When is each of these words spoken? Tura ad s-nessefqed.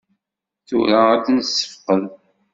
Tura 0.67 0.99
ad 1.13 1.23
s-nessefqed. 1.25 2.03